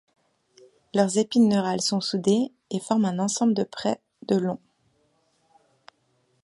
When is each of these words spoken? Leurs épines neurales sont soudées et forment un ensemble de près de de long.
Leurs 0.95 1.19
épines 1.19 1.47
neurales 1.47 1.79
sont 1.83 2.01
soudées 2.01 2.51
et 2.71 2.79
forment 2.79 3.05
un 3.05 3.19
ensemble 3.19 3.53
de 3.53 3.63
près 3.63 4.01
de 4.27 4.33
de 4.35 4.41
long. 4.41 4.59